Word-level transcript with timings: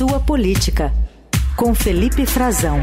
sua 0.00 0.18
política, 0.18 0.90
com 1.54 1.74
Felipe 1.74 2.24
Frazão. 2.24 2.78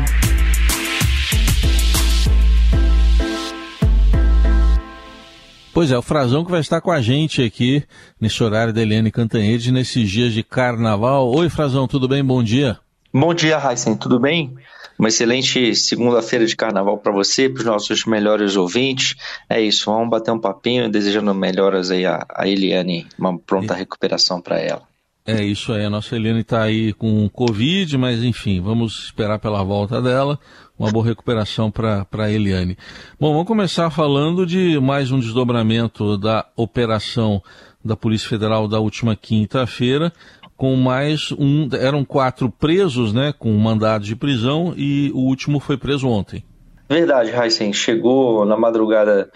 Pois 5.74 5.90
é, 5.90 5.98
o 5.98 6.02
Frazão 6.04 6.46
que 6.46 6.52
vai 6.52 6.60
estar 6.60 6.80
com 6.80 6.92
a 6.92 7.02
gente 7.02 7.42
aqui 7.42 7.84
nesse 8.22 8.44
horário 8.44 8.72
da 8.72 8.84
Eliane 8.84 9.10
Cantanhede, 9.10 9.72
nesses 9.72 10.08
dias 10.08 10.32
de 10.32 10.44
carnaval. 10.44 11.34
Oi, 11.34 11.50
Frazão, 11.50 11.88
tudo 11.88 12.08
bem? 12.08 12.24
Bom 12.24 12.44
dia. 12.44 12.78
Bom 13.12 13.34
dia, 13.34 13.58
Raíssen, 13.58 13.98
tudo 13.98 14.20
bem? 14.20 14.54
Uma 15.00 15.08
excelente 15.08 15.76
segunda-feira 15.76 16.46
de 16.46 16.56
carnaval 16.56 17.00
para 17.00 17.12
você, 17.12 17.50
para 17.50 17.62
os 17.62 17.66
nossos 17.66 18.06
melhores 18.06 18.56
ouvintes. 18.56 19.16
É 19.50 19.60
isso, 19.60 19.92
vamos 19.92 20.12
bater 20.12 20.30
um 20.30 20.40
papinho, 20.40 20.88
desejando 20.88 21.34
melhoras 21.34 21.90
aí 21.90 22.06
a, 22.06 22.24
a 22.30 22.48
Eliane, 22.48 23.08
uma 23.18 23.36
pronta 23.40 23.74
recuperação 23.74 24.40
para 24.40 24.60
ela. 24.60 24.84
É 25.30 25.44
isso 25.44 25.74
aí, 25.74 25.84
a 25.84 25.90
nossa 25.90 26.16
Eliane 26.16 26.40
está 26.40 26.64
aí 26.64 26.94
com 26.94 27.28
Covid, 27.28 27.98
mas 27.98 28.24
enfim, 28.24 28.62
vamos 28.62 29.04
esperar 29.04 29.38
pela 29.40 29.62
volta 29.62 30.02
dela. 30.02 30.40
Uma 30.80 30.90
boa 30.90 31.06
recuperação 31.06 31.70
para 31.70 32.08
a 32.10 32.32
Eliane. 32.32 32.78
Bom, 33.20 33.34
vamos 33.34 33.46
começar 33.46 33.90
falando 33.90 34.46
de 34.46 34.80
mais 34.80 35.12
um 35.12 35.20
desdobramento 35.20 36.18
da 36.18 36.46
operação 36.56 37.44
da 37.84 37.94
Polícia 37.98 38.30
Federal 38.30 38.70
da 38.70 38.80
última 38.80 39.18
quinta-feira, 39.18 40.14
com 40.56 40.78
mais 40.78 41.34
um. 41.34 41.68
Eram 41.74 42.06
quatro 42.06 42.50
presos, 42.50 43.12
né, 43.12 43.34
com 43.38 43.52
mandado 43.58 44.06
de 44.06 44.16
prisão, 44.16 44.74
e 44.78 45.12
o 45.14 45.20
último 45.20 45.60
foi 45.60 45.76
preso 45.76 46.08
ontem. 46.08 46.42
Verdade, 46.88 47.32
Heisen. 47.32 47.74
Chegou 47.74 48.46
na 48.46 48.56
madrugada 48.56 49.30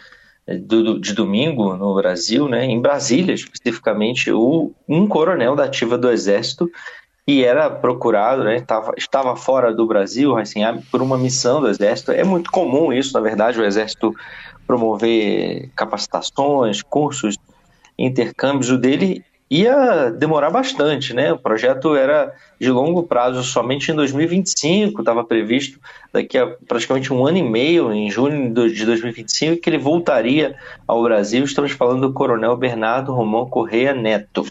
de 0.58 1.14
domingo 1.14 1.76
no 1.76 1.96
Brasil, 1.96 2.48
né, 2.48 2.66
em 2.66 2.82
Brasília 2.82 3.34
especificamente, 3.34 4.32
o, 4.32 4.72
um 4.88 5.08
coronel 5.08 5.55
da 5.55 5.66
ativa 5.66 5.98
do 5.98 6.10
Exército 6.10 6.70
que 7.26 7.44
era 7.46 7.70
procurado, 7.70 8.44
né, 8.44 8.62
tava, 8.62 8.94
estava 8.98 9.36
fora 9.36 9.74
do 9.74 9.85
Brasil, 9.85 10.38
assim, 10.38 10.62
por 10.90 11.02
uma 11.02 11.18
missão 11.18 11.62
do 11.62 11.70
Exército. 11.70 12.12
É 12.12 12.24
muito 12.24 12.52
comum 12.52 12.91
isso, 12.91 13.13
na 13.13 13.20
verdade, 13.20 13.60
o 13.60 13.63
Exército 13.63 14.13
promover 14.66 15.70
capacitações, 15.76 16.82
cursos, 16.82 17.38
intercâmbios. 17.98 18.71
O 18.71 18.77
dele 18.77 19.24
ia 19.52 20.10
demorar 20.10 20.49
bastante, 20.49 21.13
né? 21.13 21.34
O 21.34 21.38
projeto 21.38 21.94
era 21.94 22.34
de 22.57 22.71
longo 22.71 23.04
prazo, 23.04 23.44
somente 23.44 23.91
em 23.91 23.96
2025 23.96 25.02
estava 25.02 25.26
previsto, 25.26 25.77
daqui 26.13 26.38
a 26.38 26.48
praticamente 26.66 27.12
um 27.12 27.27
ano 27.27 27.40
e 27.40 27.43
meio, 27.43 27.91
em 27.91 28.10
junho 28.10 28.54
de 28.54 28.85
2025, 28.85 29.62
que 29.62 29.70
ele 29.70 29.77
voltaria 29.77 30.55
ao 30.88 31.04
Brasil. 31.04 31.43
Estamos 31.43 31.74
falando 31.74 32.08
do 32.08 32.13
Coronel 32.13 32.55
Bernardo 32.55 33.13
Romão 33.13 33.49
Correia 33.49 33.93
Neto. 33.93 34.46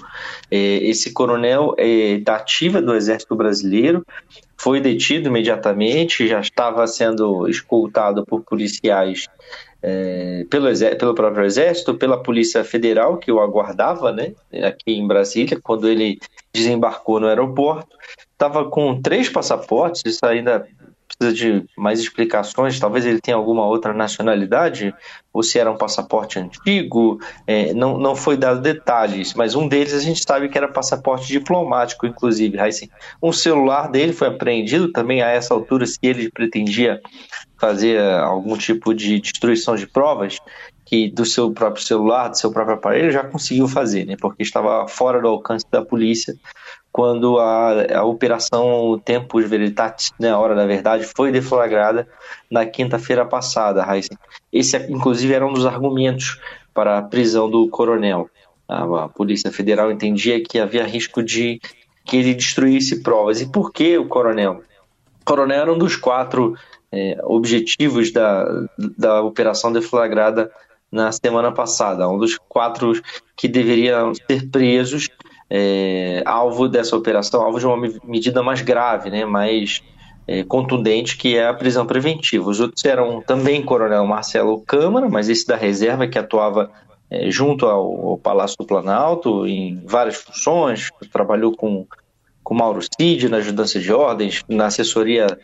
É, 0.50 0.56
esse 0.56 1.14
coronel 1.14 1.74
é 1.78 2.18
da 2.18 2.36
ativa 2.36 2.82
do 2.82 2.94
Exército 2.94 3.34
Brasileiro, 3.34 4.04
foi 4.58 4.78
detido 4.78 5.28
imediatamente, 5.28 6.28
já 6.28 6.40
estava 6.40 6.86
sendo 6.86 7.48
escoltado 7.48 8.26
por 8.26 8.42
policiais 8.42 9.26
é, 9.82 10.44
pelo, 10.50 10.66
pelo 10.98 11.14
próprio 11.14 11.44
Exército, 11.44 11.94
pela 11.94 12.22
Polícia 12.22 12.62
Federal, 12.64 13.16
que 13.16 13.32
o 13.32 13.40
aguardava 13.40 14.12
né, 14.12 14.32
aqui 14.62 14.92
em 14.92 15.06
Brasília, 15.06 15.58
quando 15.62 15.88
ele 15.88 16.18
desembarcou 16.52 17.20
no 17.20 17.26
aeroporto. 17.26 17.96
Estava 18.32 18.68
com 18.68 19.00
três 19.00 19.28
passaportes, 19.28 20.02
isso 20.04 20.24
ainda 20.24 20.66
precisa 21.20 21.32
de 21.34 21.66
mais 21.76 22.00
explicações. 22.00 22.80
Talvez 22.80 23.04
ele 23.04 23.20
tenha 23.20 23.36
alguma 23.36 23.66
outra 23.66 23.92
nacionalidade, 23.92 24.94
ou 25.32 25.42
se 25.42 25.58
era 25.58 25.70
um 25.70 25.76
passaporte 25.76 26.38
antigo, 26.38 27.20
é, 27.46 27.74
não, 27.74 27.98
não 27.98 28.16
foi 28.16 28.36
dado 28.36 28.62
detalhes, 28.62 29.34
mas 29.34 29.54
um 29.54 29.68
deles 29.68 29.92
a 29.92 30.00
gente 30.00 30.24
sabe 30.26 30.48
que 30.48 30.56
era 30.56 30.66
passaporte 30.66 31.28
diplomático, 31.28 32.06
inclusive. 32.06 32.58
Um 33.22 33.32
celular 33.32 33.90
dele 33.90 34.12
foi 34.12 34.28
apreendido 34.28 34.90
também 34.90 35.20
a 35.22 35.28
essa 35.28 35.52
altura, 35.52 35.86
se 35.86 35.98
ele 36.02 36.30
pretendia 36.30 37.00
fazer 37.60 38.00
algum 38.00 38.56
tipo 38.56 38.94
de 38.94 39.20
destruição 39.20 39.76
de 39.76 39.86
provas, 39.86 40.38
que 40.86 41.08
do 41.08 41.24
seu 41.24 41.52
próprio 41.52 41.84
celular, 41.84 42.28
do 42.28 42.38
seu 42.38 42.50
próprio 42.50 42.76
aparelho, 42.76 43.12
já 43.12 43.22
conseguiu 43.22 43.68
fazer, 43.68 44.06
né? 44.06 44.16
porque 44.18 44.42
estava 44.42 44.88
fora 44.88 45.20
do 45.20 45.28
alcance 45.28 45.64
da 45.70 45.84
polícia 45.84 46.34
quando 46.92 47.38
a, 47.38 47.98
a 47.98 48.04
operação 48.04 49.00
Tempus 49.04 49.48
Veritatis, 49.48 50.12
né, 50.18 50.30
a 50.30 50.38
hora 50.38 50.54
da 50.54 50.66
verdade, 50.66 51.04
foi 51.04 51.30
deflagrada 51.30 52.08
na 52.50 52.66
quinta-feira 52.66 53.24
passada, 53.24 53.86
Heisen. 53.88 54.18
Esse, 54.52 54.76
inclusive, 54.90 55.32
era 55.32 55.46
um 55.46 55.52
dos 55.52 55.66
argumentos 55.66 56.40
para 56.74 56.98
a 56.98 57.02
prisão 57.02 57.48
do 57.48 57.68
coronel. 57.68 58.28
A, 58.68 59.04
a 59.04 59.08
Polícia 59.08 59.52
Federal 59.52 59.90
entendia 59.90 60.42
que 60.42 60.58
havia 60.58 60.84
risco 60.84 61.22
de 61.22 61.60
que 62.04 62.16
ele 62.16 62.34
destruísse 62.34 63.02
provas. 63.02 63.40
E 63.40 63.46
por 63.46 63.72
que 63.72 63.96
o 63.96 64.08
coronel? 64.08 64.62
O 65.20 65.24
coronel 65.24 65.60
era 65.60 65.72
um 65.72 65.78
dos 65.78 65.96
quatro 65.96 66.56
é, 66.90 67.18
objetivos 67.22 68.12
da, 68.12 68.44
da 68.98 69.22
operação 69.22 69.72
deflagrada 69.72 70.50
na 70.90 71.12
semana 71.12 71.52
passada, 71.52 72.08
um 72.08 72.18
dos 72.18 72.36
quatro 72.48 73.00
que 73.36 73.46
deveriam 73.46 74.12
ser 74.12 74.50
presos, 74.50 75.08
é, 75.50 76.22
alvo 76.24 76.68
dessa 76.68 76.96
operação, 76.96 77.42
alvo 77.42 77.58
de 77.58 77.66
uma 77.66 77.76
medida 78.04 78.42
mais 78.42 78.62
grave, 78.62 79.10
né, 79.10 79.24
mais 79.24 79.82
é, 80.26 80.44
contundente, 80.44 81.16
que 81.16 81.36
é 81.36 81.48
a 81.48 81.54
prisão 81.54 81.84
preventiva. 81.84 82.48
Os 82.48 82.60
outros 82.60 82.84
eram 82.84 83.20
também 83.20 83.62
Coronel 83.62 84.06
Marcelo 84.06 84.60
Câmara, 84.60 85.08
mas 85.08 85.28
esse 85.28 85.46
da 85.46 85.56
reserva 85.56 86.06
que 86.06 86.18
atuava 86.18 86.70
é, 87.10 87.30
junto 87.30 87.66
ao, 87.66 88.10
ao, 88.10 88.18
Palácio 88.18 88.56
do 88.56 88.64
Planalto 88.64 89.46
em 89.46 89.82
várias 89.84 90.16
funções, 90.16 90.90
trabalhou 91.12 91.56
com 91.56 91.86
com 92.42 92.54
Mauro 92.54 92.80
Cid 92.82 93.28
na 93.28 93.36
ajudança 93.36 93.78
de 93.78 93.92
ordens, 93.92 94.42
na 94.48 94.66
assessoria 94.66 95.38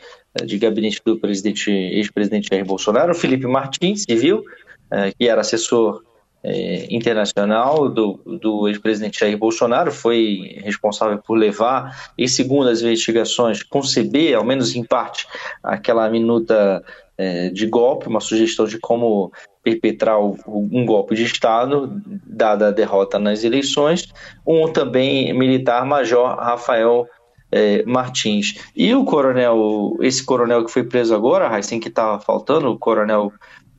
de 0.45 0.59
gabinete 0.59 1.01
do 1.05 1.17
presidente, 1.17 1.71
ex-presidente 1.71 2.49
Jair 2.51 2.65
Bolsonaro, 2.65 3.15
Felipe 3.15 3.47
Martins, 3.47 4.03
civil, 4.03 4.43
é, 4.91 5.13
que 5.13 5.29
era 5.29 5.41
assessor 5.41 6.03
é, 6.49 6.87
internacional 6.95 7.89
do, 7.89 8.21
do 8.41 8.69
ex-presidente 8.69 9.19
Jair 9.19 9.37
Bolsonaro, 9.37 9.91
foi 9.91 10.61
responsável 10.63 11.19
por 11.19 11.37
levar, 11.37 12.13
e 12.17 12.29
segundo 12.29 12.69
as 12.69 12.83
investigações, 12.83 13.65
conceber, 13.65 14.37
ao 14.37 14.45
menos 14.45 14.77
em 14.77 14.85
parte, 14.85 15.27
aquela 15.61 16.09
minuta 16.09 16.85
é, 17.19 17.51
de 17.51 17.67
golpe, 17.67 18.07
uma 18.07 18.21
sugestão 18.21 18.65
de 18.65 18.79
como 18.79 19.33
perpetrar 19.61 20.21
um 20.21 20.87
golpe 20.87 21.17
de 21.17 21.25
Estado, 21.25 22.01
dada 22.25 22.69
a 22.69 22.71
derrota 22.71 23.19
nas 23.19 23.43
eleições, 23.43 24.07
um 24.47 24.73
também 24.73 25.37
militar 25.37 25.85
major 25.85 26.37
Rafael 26.37 27.09
é, 27.51 27.83
Martins. 27.85 28.55
E 28.77 28.95
o 28.95 29.05
coronel, 29.05 29.97
esse 30.01 30.25
coronel 30.25 30.65
que 30.65 30.71
foi 30.71 30.85
preso 30.85 31.13
agora, 31.13 31.49
assim 31.49 31.81
que 31.81 31.89
estava 31.89 32.21
faltando, 32.21 32.71
o 32.71 32.79
coronel 32.79 33.33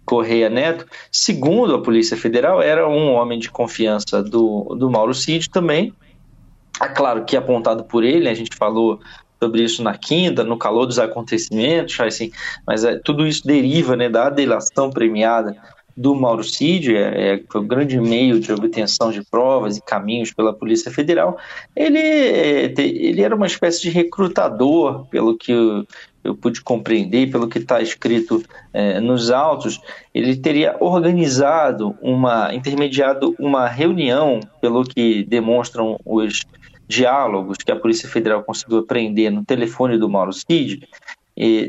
Correia 0.08 0.50
Neto, 0.50 0.86
segundo 1.12 1.76
a 1.76 1.82
Polícia 1.82 2.16
Federal, 2.16 2.62
era 2.62 2.88
um 2.88 3.12
homem 3.12 3.38
de 3.38 3.52
confiança 3.52 4.24
do, 4.24 4.74
do 4.80 4.90
Mauro 4.90 5.14
Cid 5.14 5.50
também. 5.50 5.94
É 6.82 6.88
claro 6.88 7.26
que 7.26 7.36
apontado 7.36 7.84
por 7.84 8.06
ele, 8.06 8.30
a 8.30 8.34
gente 8.34 8.56
falou 8.56 9.02
sobre 9.38 9.64
isso 9.64 9.84
na 9.84 9.98
quinta, 9.98 10.46
no 10.46 10.58
calor 10.58 10.86
dos 10.86 10.98
acontecimentos, 10.98 12.00
assim, 12.00 12.32
mas 12.66 12.86
é, 12.86 12.98
tudo 12.98 13.28
isso 13.28 13.46
deriva 13.46 13.98
né, 13.98 14.08
da 14.08 14.30
delação 14.30 14.90
premiada 14.90 15.58
do 15.96 16.16
Mauro 16.16 16.44
Cid, 16.44 16.96
é, 16.96 17.34
é, 17.34 17.44
foi 17.50 17.60
o 17.60 17.66
grande 17.68 18.00
meio 18.00 18.40
de 18.40 18.54
obtenção 18.54 19.12
de 19.12 19.22
provas 19.30 19.76
e 19.76 19.82
caminhos 19.82 20.32
pela 20.32 20.54
Polícia 20.54 20.90
Federal, 20.90 21.38
ele, 21.76 22.00
é, 22.00 22.74
ele 22.78 23.22
era 23.22 23.36
uma 23.36 23.48
espécie 23.48 23.82
de 23.82 23.90
recrutador, 23.90 25.06
pelo 25.08 25.38
que 25.38 25.54
eu, 26.28 26.36
pude 26.36 26.62
compreender, 26.62 27.32
pelo 27.32 27.48
que 27.48 27.60
está 27.60 27.82
escrito 27.82 28.44
é, 28.74 29.00
nos 29.00 29.32
autos, 29.32 29.82
ele 30.14 30.36
teria 30.36 30.76
organizado 30.80 31.96
uma, 32.02 32.54
intermediado 32.54 33.36
uma 33.40 33.68
reunião, 33.68 34.40
pelo 34.62 34.84
que 34.84 35.24
demonstram 35.24 36.00
os 36.06 36.46
diálogos 36.88 37.58
que 37.58 37.72
a 37.72 37.76
Polícia 37.76 38.08
Federal 38.08 38.44
conseguiu 38.44 38.80
aprender 38.80 39.30
no 39.30 39.44
telefone 39.44 39.98
do 39.98 40.10
Mauro 40.10 40.32
Cid, 40.32 40.88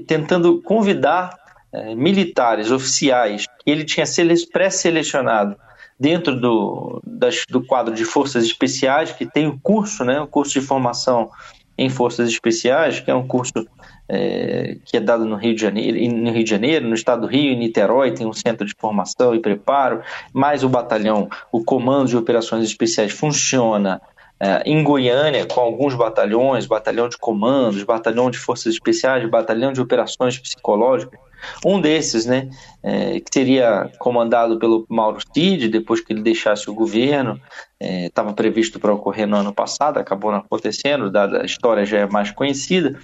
tentando 0.06 0.62
convidar 0.62 1.37
é, 1.72 1.94
militares, 1.94 2.70
oficiais, 2.70 3.46
que 3.46 3.70
ele 3.70 3.84
tinha 3.84 4.06
pré-selecionado 4.50 5.56
dentro 6.00 6.38
do, 6.38 7.02
das, 7.04 7.44
do 7.49 7.62
quadro 7.62 7.94
de 7.94 8.04
forças 8.04 8.44
especiais, 8.44 9.12
que 9.12 9.26
tem 9.26 9.46
o 9.46 9.58
curso, 9.61 10.04
né, 10.04 10.20
o 10.20 10.26
curso 10.26 10.58
de 10.58 10.64
formação 10.64 11.31
em 11.78 11.88
forças 11.88 12.28
especiais, 12.28 12.98
que 12.98 13.10
é 13.10 13.14
um 13.14 13.26
curso 13.26 13.66
é, 14.08 14.76
que 14.84 14.96
é 14.96 15.00
dado 15.00 15.25
no 15.25 15.36
Rio 15.36 15.54
de 15.54 15.62
Janeiro, 15.62 16.14
no 16.14 16.32
Rio 16.32 16.42
de 16.42 16.50
Janeiro, 16.50 16.88
no 16.88 16.94
estado 16.94 17.20
do 17.22 17.26
Rio, 17.28 17.52
em 17.52 17.58
Niterói, 17.58 18.10
tem 18.10 18.26
um 18.26 18.32
centro 18.32 18.66
de 18.66 18.75
formação 18.76 19.34
e 19.34 19.38
preparo, 19.38 20.02
mais 20.32 20.64
o 20.64 20.69
batalhão, 20.69 21.28
o 21.52 21.62
comando 21.62 22.08
de 22.08 22.16
operações 22.16 22.64
especiais 22.64 23.12
funciona 23.12 24.00
é, 24.40 24.62
em 24.66 24.82
Goiânia, 24.82 25.46
com 25.46 25.60
alguns 25.60 25.94
batalhões, 25.94 26.66
batalhão 26.66 27.08
de 27.08 27.16
comandos, 27.16 27.82
batalhão 27.84 28.30
de 28.30 28.38
forças 28.38 28.72
especiais, 28.72 29.28
batalhão 29.28 29.72
de 29.72 29.80
operações 29.80 30.38
psicológicas, 30.38 31.19
Um 31.64 31.81
desses, 31.81 32.26
né, 32.26 32.49
é, 32.82 33.20
que 33.20 33.29
seria 33.32 33.90
comandado 33.99 34.58
pelo 34.58 34.87
Mauro 34.88 35.19
Cid, 35.35 35.69
depois 35.69 36.00
que 36.00 36.12
ele 36.12 36.23
deixasse 36.23 36.69
o 36.70 36.75
governo, 36.75 37.40
estava 37.81 38.31
é, 38.31 38.35
previsto 38.35 38.79
para 38.79 38.93
ocorrer 38.93 39.26
no 39.26 39.37
ano 39.37 39.52
passado, 39.52 39.99
acabou 39.99 40.31
não 40.31 40.38
acontecendo, 40.38 41.11
dada 41.11 41.43
a 41.43 41.46
história 41.46 41.85
já 41.85 41.99
é 41.99 42.06
mais 42.06 42.31
conhecida, 42.31 42.99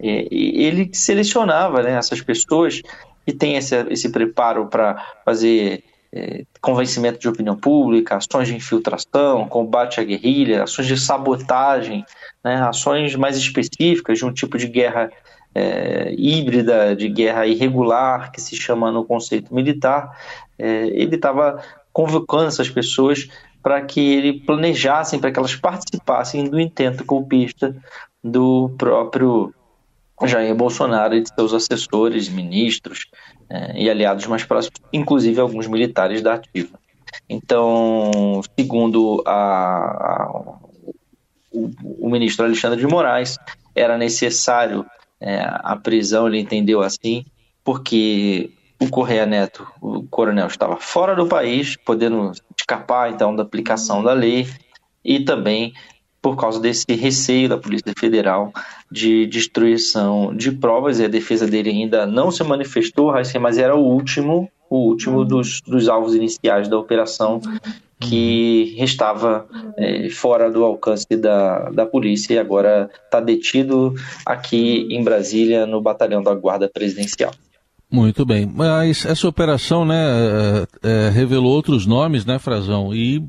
é, 0.00 0.28
ele 0.30 0.90
selecionava 0.92 1.82
né, 1.82 1.92
essas 1.92 2.20
pessoas 2.20 2.80
que 3.24 3.32
têm 3.32 3.56
esse, 3.56 3.76
esse 3.88 4.10
preparo 4.10 4.66
para 4.66 4.96
fazer 5.24 5.84
é, 6.12 6.44
convencimento 6.60 7.18
de 7.18 7.28
opinião 7.28 7.56
pública, 7.56 8.16
ações 8.16 8.48
de 8.48 8.54
infiltração, 8.54 9.48
combate 9.48 10.00
à 10.00 10.04
guerrilha, 10.04 10.64
ações 10.64 10.86
de 10.86 11.00
sabotagem, 11.00 12.04
né, 12.44 12.56
ações 12.62 13.14
mais 13.14 13.36
específicas 13.36 14.18
de 14.18 14.24
um 14.24 14.32
tipo 14.32 14.58
de 14.58 14.66
guerra 14.66 15.10
é, 15.54 16.14
híbrida, 16.16 16.96
de 16.96 17.08
guerra 17.08 17.46
irregular, 17.46 18.32
que 18.32 18.40
se 18.40 18.56
chama 18.56 18.90
no 18.90 19.04
conceito 19.04 19.54
militar. 19.54 20.16
É, 20.58 20.86
ele 20.88 21.16
estava 21.16 21.62
convocando 21.92 22.46
essas 22.46 22.70
pessoas 22.70 23.28
para 23.62 23.80
que 23.82 24.00
ele 24.00 24.40
planejassem, 24.40 25.20
para 25.20 25.30
que 25.30 25.38
elas 25.38 25.54
participassem 25.54 26.44
do 26.44 26.58
intento 26.58 27.04
golpista 27.04 27.76
do 28.22 28.70
próprio 28.78 29.54
Jair 30.24 30.54
Bolsonaro 30.54 31.14
e 31.14 31.22
de 31.22 31.34
seus 31.34 31.52
assessores, 31.52 32.28
ministros 32.28 33.06
é, 33.48 33.82
e 33.82 33.90
aliados 33.90 34.26
mais 34.26 34.44
próximos, 34.44 34.80
inclusive 34.92 35.40
alguns 35.40 35.66
militares 35.66 36.22
da 36.22 36.34
ativa. 36.34 36.78
Então, 37.28 38.40
segundo 38.58 39.22
a, 39.26 39.32
a, 39.32 40.58
o, 41.52 41.70
o, 42.00 42.10
ministro 42.10 42.44
Alexandre 42.44 42.80
de 42.80 42.86
Moraes, 42.86 43.36
era 43.74 43.98
necessário 43.98 44.86
é, 45.22 45.40
a 45.48 45.76
prisão, 45.76 46.26
ele 46.26 46.40
entendeu 46.40 46.82
assim, 46.82 47.24
porque 47.62 48.50
o 48.80 48.88
Correia 48.88 49.24
Neto, 49.24 49.64
o 49.80 50.02
coronel, 50.02 50.48
estava 50.48 50.76
fora 50.76 51.14
do 51.14 51.26
país, 51.26 51.76
podendo 51.76 52.32
escapar 52.58 53.12
então 53.12 53.34
da 53.34 53.44
aplicação 53.44 54.02
da 54.02 54.12
lei, 54.12 54.48
e 55.04 55.20
também 55.20 55.72
por 56.20 56.36
causa 56.36 56.60
desse 56.60 56.92
receio 56.94 57.48
da 57.48 57.56
Polícia 57.56 57.92
Federal 57.98 58.52
de 58.90 59.26
destruição 59.26 60.34
de 60.34 60.50
provas, 60.50 60.98
e 60.98 61.04
a 61.04 61.08
defesa 61.08 61.46
dele 61.46 61.70
ainda 61.70 62.04
não 62.04 62.30
se 62.32 62.42
manifestou, 62.42 63.12
mas 63.40 63.58
era 63.58 63.76
o 63.76 63.84
último, 63.84 64.50
o 64.68 64.88
último 64.88 65.24
dos, 65.24 65.60
dos 65.60 65.88
alvos 65.88 66.16
iniciais 66.16 66.68
da 66.68 66.78
operação 66.78 67.40
que 68.08 68.74
restava 68.76 69.46
é, 69.76 70.08
fora 70.10 70.50
do 70.50 70.64
alcance 70.64 71.16
da, 71.16 71.70
da 71.70 71.86
polícia 71.86 72.34
e 72.34 72.38
agora 72.38 72.90
está 73.04 73.20
detido 73.20 73.94
aqui 74.26 74.86
em 74.90 75.02
Brasília, 75.02 75.66
no 75.66 75.80
batalhão 75.80 76.22
da 76.22 76.34
Guarda 76.34 76.68
Presidencial. 76.68 77.32
Muito 77.90 78.24
bem, 78.24 78.50
mas 78.52 79.04
essa 79.04 79.28
operação 79.28 79.84
né, 79.84 80.02
é, 80.82 80.88
é, 80.88 81.08
revelou 81.10 81.52
outros 81.52 81.84
nomes, 81.84 82.24
né, 82.24 82.38
Frazão, 82.38 82.94
e 82.94 83.22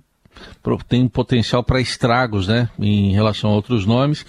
tem 0.88 1.08
potencial 1.08 1.62
para 1.62 1.82
estragos, 1.82 2.48
né, 2.48 2.70
em 2.80 3.12
relação 3.12 3.50
a 3.50 3.54
outros 3.54 3.86
nomes 3.86 4.26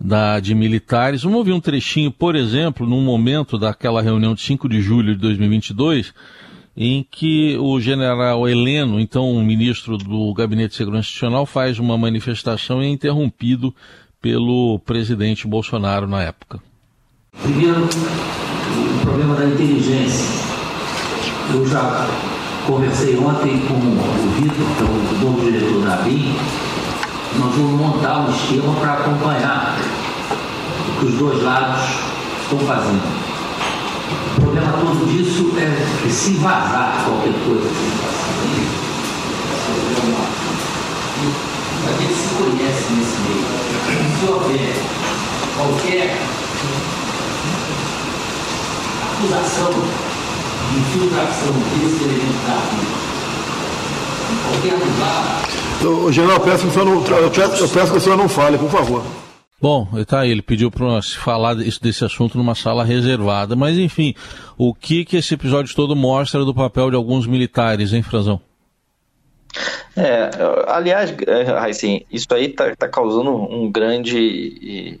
da, 0.00 0.40
de 0.40 0.54
militares. 0.54 1.22
Vamos 1.22 1.38
ouvir 1.38 1.52
um 1.52 1.60
trechinho, 1.60 2.10
por 2.10 2.34
exemplo, 2.34 2.86
num 2.86 3.00
momento 3.00 3.56
daquela 3.56 4.02
reunião 4.02 4.34
de 4.34 4.40
5 4.40 4.68
de 4.68 4.80
julho 4.80 5.14
de 5.14 5.20
2022, 5.20 6.12
em 6.76 7.06
que 7.08 7.56
o 7.58 7.80
general 7.80 8.48
Heleno, 8.48 9.00
então 9.00 9.42
ministro 9.42 9.98
do 9.98 10.32
Gabinete 10.32 10.70
de 10.70 10.76
Segurança 10.76 11.08
Institucional, 11.08 11.44
faz 11.44 11.78
uma 11.78 11.98
manifestação 11.98 12.82
e 12.82 12.86
é 12.86 12.88
interrompido 12.88 13.74
pelo 14.20 14.78
presidente 14.80 15.46
Bolsonaro 15.46 16.06
na 16.06 16.22
época. 16.22 16.60
Primeiro, 17.42 17.84
o 17.84 19.00
problema 19.02 19.34
da 19.36 19.46
inteligência. 19.46 20.40
Eu 21.52 21.66
já 21.66 22.06
Conversei 22.66 23.16
ontem 23.16 23.58
com 23.66 23.74
o 23.74 24.30
Vitor, 24.36 24.66
que 24.76 24.82
é 24.82 24.86
o 24.86 25.24
novo 25.24 25.40
diretor 25.40 25.82
da 25.82 25.96
BIM. 25.96 26.36
Nós 27.38 27.54
vamos 27.56 27.80
montar 27.80 28.20
um 28.20 28.30
esquema 28.30 28.74
para 28.74 28.92
acompanhar 28.92 29.76
o 30.88 31.00
que 31.00 31.06
os 31.06 31.14
dois 31.14 31.42
lados 31.42 31.80
estão 32.42 32.58
fazendo. 32.60 33.29
O 34.36 34.40
problema 34.40 34.72
todo 34.72 35.06
disso 35.06 35.52
é 35.58 36.08
se 36.10 36.32
vazar 36.34 37.04
qualquer 37.04 37.34
coisa. 37.44 37.70
A 41.86 42.02
gente 42.02 42.14
se 42.14 42.34
conhece 42.34 42.92
nesse 42.92 43.18
meio. 43.26 43.46
Se 44.18 44.26
houver 44.30 44.74
qualquer 45.56 46.16
acusação 49.12 49.70
infiltração 50.76 51.52
desse 51.74 52.04
elemento 52.04 52.46
da 52.46 52.60
qualquer 54.48 54.74
lugar. 54.74 55.42
O 56.06 56.12
general, 56.12 56.40
peço 56.40 56.62
que 56.62 56.68
o 56.68 56.72
senhor 56.72 56.84
não, 56.84 56.94
eu 56.94 57.30
peço, 57.30 57.64
eu 57.64 57.68
peço 57.68 57.92
que 57.92 57.98
o 57.98 58.00
senhor 58.00 58.16
não 58.16 58.28
fale, 58.28 58.58
por 58.58 58.70
favor. 58.70 59.02
Bom, 59.60 59.86
tá 60.06 60.20
aí, 60.20 60.30
ele 60.30 60.40
pediu 60.40 60.70
para 60.70 60.86
nós 60.86 61.12
falar 61.12 61.54
desse 61.54 62.04
assunto 62.04 62.38
numa 62.38 62.54
sala 62.54 62.82
reservada, 62.82 63.54
mas 63.54 63.76
enfim, 63.76 64.14
o 64.56 64.72
que 64.72 65.04
que 65.04 65.18
esse 65.18 65.34
episódio 65.34 65.74
todo 65.76 65.94
mostra 65.94 66.44
do 66.44 66.54
papel 66.54 66.88
de 66.88 66.96
alguns 66.96 67.26
militares, 67.26 67.92
hein, 67.92 68.02
Frazão? 68.02 68.40
É, 69.96 70.30
aliás, 70.66 71.14
assim, 71.68 72.02
isso 72.10 72.26
aí 72.32 72.46
está 72.46 72.74
tá 72.74 72.88
causando 72.88 73.30
um 73.30 73.70
grande 73.70 74.98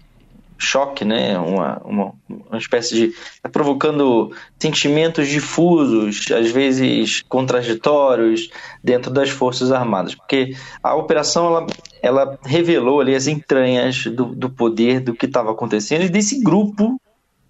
choque, 0.60 1.04
né? 1.04 1.38
Uma, 1.38 1.80
uma, 1.84 2.12
uma 2.28 2.58
espécie 2.58 2.94
de. 2.94 3.14
Tá 3.42 3.48
provocando 3.48 4.30
sentimentos 4.58 5.26
difusos, 5.28 6.30
às 6.30 6.50
vezes 6.50 7.22
contraditórios, 7.22 8.50
dentro 8.84 9.10
das 9.10 9.30
Forças 9.30 9.72
Armadas. 9.72 10.14
Porque 10.14 10.54
a 10.82 10.94
operação 10.94 11.46
ela, 11.46 11.66
ela 12.02 12.38
revelou 12.44 13.00
ali 13.00 13.14
as 13.14 13.26
entranhas 13.26 14.04
do, 14.04 14.26
do 14.26 14.50
poder 14.50 15.00
do 15.00 15.14
que 15.14 15.26
estava 15.26 15.50
acontecendo 15.50 16.04
e 16.04 16.08
desse 16.08 16.42
grupo 16.42 17.00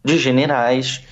de 0.04 0.16
generais, 0.16 1.02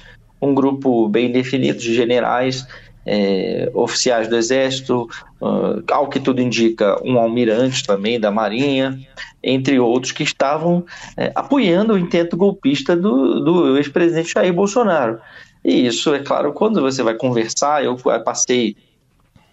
um 0.40 0.54
grupo 0.54 1.08
bem 1.08 1.30
definido 1.32 1.78
de 1.78 1.94
generais. 1.94 2.66
É, 3.10 3.70
oficiais 3.72 4.28
do 4.28 4.36
Exército, 4.36 5.08
uh, 5.40 5.82
ao 5.90 6.08
que 6.10 6.20
tudo 6.20 6.42
indica, 6.42 7.00
um 7.02 7.18
almirante 7.18 7.82
também 7.86 8.20
da 8.20 8.30
Marinha, 8.30 8.98
entre 9.42 9.80
outros, 9.80 10.12
que 10.12 10.22
estavam 10.22 10.84
é, 11.16 11.32
apoiando 11.34 11.94
o 11.94 11.98
intento 11.98 12.36
golpista 12.36 12.94
do, 12.94 13.40
do 13.40 13.78
ex-presidente 13.78 14.34
Jair 14.34 14.52
Bolsonaro. 14.52 15.18
E 15.64 15.86
isso, 15.86 16.14
é 16.14 16.18
claro, 16.18 16.52
quando 16.52 16.82
você 16.82 17.02
vai 17.02 17.14
conversar, 17.14 17.82
eu 17.82 17.96
passei 18.22 18.76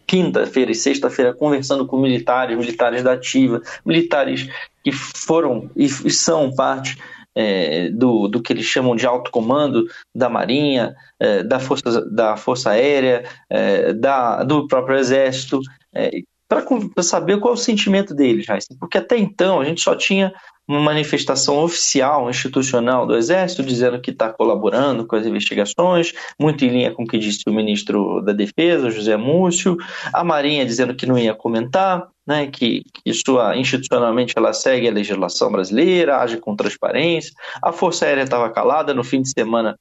quinta-feira 0.06 0.72
e 0.72 0.76
sexta-feira 0.76 1.34
conversando 1.34 1.86
com 1.86 1.98
militares, 1.98 2.58
militares 2.58 3.04
da 3.04 3.14
ativa, 3.14 3.62
militares 3.86 4.50
que 4.84 4.92
foram 4.92 5.70
e 5.76 5.88
são 5.88 6.54
parte 6.54 6.98
é, 7.36 7.90
do, 7.90 8.28
do 8.28 8.42
que 8.42 8.54
eles 8.54 8.66
chamam 8.66 8.96
de 8.96 9.06
alto 9.06 9.30
comando 9.30 9.86
da 10.16 10.30
Marinha, 10.30 10.96
é, 11.20 11.44
da, 11.44 11.60
força, 11.60 12.02
da 12.10 12.38
Força 12.38 12.72
Aérea, 12.72 13.26
é, 13.50 13.94
da, 13.94 14.44
do 14.44 14.68
próprio 14.68 14.98
Exército, 14.98 15.60
é, 15.94 16.12
para 16.48 16.64
saber 17.04 17.40
qual 17.40 17.54
é 17.54 17.58
o 17.58 17.60
sentimento 17.60 18.14
deles, 18.14 18.48
Heisen. 18.48 18.78
porque 18.80 19.00
até 19.00 19.18
então 19.18 19.60
a 19.60 19.66
gente 19.66 19.82
só 19.82 19.96
tinha 19.96 20.32
uma 20.68 20.80
manifestação 20.80 21.64
oficial, 21.64 22.30
institucional 22.30 23.06
do 23.06 23.16
Exército, 23.16 23.64
dizendo 23.64 24.02
que 24.02 24.12
está 24.12 24.32
colaborando 24.32 25.06
com 25.06 25.16
as 25.16 25.26
investigações, 25.26 26.14
muito 26.40 26.66
em 26.66 26.70
linha 26.70 26.92
com 26.92 27.04
o 27.04 27.08
que 27.08 27.20
disse 27.20 27.44
o 27.48 27.54
ministro 27.54 28.22
da 28.22 28.34
Defesa, 28.34 28.90
José 28.90 29.16
Múcio, 29.16 29.78
a 30.12 30.24
Marinha 30.24 30.66
dizendo 30.66 30.96
que 30.96 31.06
não 31.06 31.18
ia 31.18 31.36
comentar, 31.36 32.08
né, 32.26 32.48
que, 32.48 32.84
que 33.04 33.14
sua, 33.14 33.58
institucionalmente 33.58 34.34
ela 34.36 34.54
segue 34.54 34.88
a 34.88 34.92
legislação 34.92 35.52
brasileira, 35.52 36.18
age 36.18 36.38
com 36.38 36.56
transparência, 36.56 37.32
a 37.62 37.72
Força 37.72 38.06
Aérea 38.06 38.24
estava 38.24 38.50
calada, 38.50 38.94
no 38.94 39.04
fim 39.04 39.22
de 39.22 39.30
semana 39.30 39.78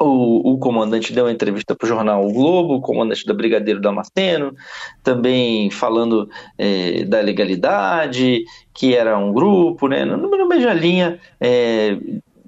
o, 0.00 0.52
o, 0.52 0.58
comandante 0.58 1.12
deu 1.12 1.24
uma 1.24 1.32
entrevista 1.32 1.74
para 1.74 1.84
o 1.84 1.88
jornal 1.88 2.26
o 2.26 2.32
Globo, 2.32 2.74
o 2.74 2.80
comandante 2.80 3.24
da 3.24 3.34
Brigadeiro 3.34 3.80
Damasceno, 3.80 4.54
também 5.02 5.70
falando 5.70 6.28
é, 6.58 7.04
da 7.04 7.20
legalidade, 7.20 8.44
que 8.72 8.94
era 8.94 9.16
um 9.16 9.32
grupo, 9.32 9.86
né, 9.86 10.04
no, 10.04 10.16
no 10.16 10.48
mesma 10.48 10.72
linha, 10.72 11.20
é, 11.40 11.96